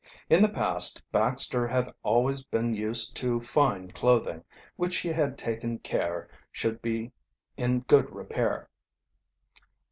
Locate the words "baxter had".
1.11-1.93